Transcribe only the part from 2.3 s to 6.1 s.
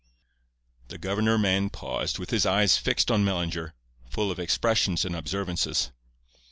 his eyes fixed on Mellinger, full of expressions and observances.